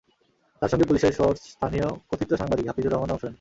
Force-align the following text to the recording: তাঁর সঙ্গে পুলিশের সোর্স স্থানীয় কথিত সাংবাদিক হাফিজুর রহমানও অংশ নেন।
তাঁর 0.61 0.71
সঙ্গে 0.71 0.87
পুলিশের 0.87 1.13
সোর্স 1.13 1.39
স্থানীয় 1.53 1.87
কথিত 2.09 2.31
সাংবাদিক 2.33 2.65
হাফিজুর 2.67 2.91
রহমানও 2.93 3.13
অংশ 3.13 3.23
নেন। 3.23 3.29